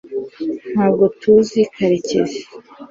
ntabwo 0.73 1.03
tuzi 1.19 1.61
karekezi 1.75 2.41